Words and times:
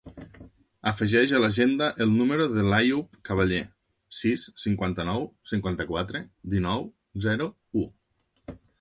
Afegeix 0.91 1.33
a 1.35 1.41
l'agenda 1.43 1.89
el 2.05 2.15
número 2.21 2.47
de 2.55 2.63
l'Àyoub 2.71 3.21
Caballer: 3.31 3.61
sis, 4.23 4.49
cinquanta-nou, 4.67 5.31
cinquanta-quatre, 5.55 6.27
dinou, 6.59 6.87
zero, 7.31 7.53
u. 7.83 7.89